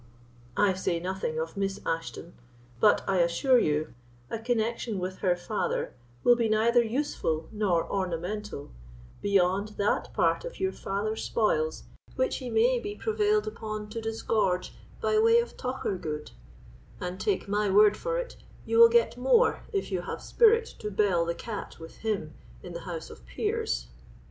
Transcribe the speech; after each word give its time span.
I 0.57 0.73
say 0.73 0.99
nothing 0.99 1.37
of 1.37 1.55
Miss 1.55 1.79
Ashton; 1.85 2.33
but 2.79 3.07
I 3.07 3.17
assure 3.17 3.59
you, 3.59 3.93
a 4.31 4.39
connexion 4.39 4.97
with 4.97 5.19
her 5.19 5.35
father 5.35 5.93
will 6.23 6.35
be 6.35 6.49
neither 6.49 6.81
useful 6.81 7.47
nor 7.51 7.87
ornamental, 7.87 8.71
beyond 9.21 9.75
that 9.77 10.11
part 10.15 10.43
of 10.43 10.59
your 10.59 10.71
father's 10.71 11.23
spoils 11.23 11.83
which 12.15 12.37
he 12.37 12.49
may 12.49 12.79
be 12.79 12.95
prevailed 12.95 13.45
upon 13.45 13.89
to 13.89 14.01
disgorge 14.01 14.73
by 14.99 15.19
way 15.19 15.37
of 15.37 15.55
tocher 15.55 15.99
good; 16.01 16.31
and 16.99 17.19
take 17.19 17.47
my 17.47 17.69
word 17.69 17.95
for 17.95 18.17
it, 18.17 18.37
you 18.65 18.79
will 18.79 18.89
get 18.89 19.17
more 19.17 19.65
if 19.71 19.91
you 19.91 20.01
have 20.01 20.23
spirit 20.23 20.65
to 20.79 20.89
bell 20.89 21.25
the 21.25 21.35
cat 21.35 21.77
with 21.79 21.97
him 21.97 22.33
in 22.63 22.73
the 22.73 22.79
House 22.89 23.11
of 23.11 23.23
Peers. 23.27 23.85